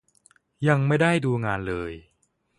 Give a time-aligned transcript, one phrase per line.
[0.67, 1.91] ยังไม่ได้ดูงานเลย